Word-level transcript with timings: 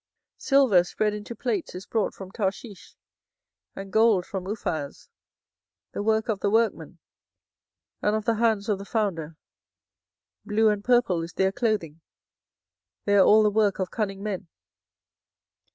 24:010:009 0.39 0.43
Silver 0.47 0.83
spread 0.83 1.13
into 1.13 1.35
plates 1.35 1.75
is 1.75 1.85
brought 1.85 2.15
from 2.15 2.31
Tarshish, 2.31 2.95
and 3.75 3.93
gold 3.93 4.25
from 4.25 4.45
Uphaz, 4.47 5.09
the 5.91 6.01
work 6.01 6.27
of 6.27 6.39
the 6.39 6.49
workman, 6.49 6.97
and 8.01 8.15
of 8.15 8.25
the 8.25 8.37
hands 8.37 8.67
of 8.67 8.79
the 8.79 8.83
founder: 8.83 9.37
blue 10.43 10.69
and 10.69 10.83
purple 10.83 11.21
is 11.21 11.33
their 11.33 11.51
clothing: 11.51 12.01
they 13.05 13.15
are 13.15 13.23
all 13.23 13.43
the 13.43 13.51
work 13.51 13.77
of 13.77 13.91
cunning 13.91 14.23
men. 14.23 14.47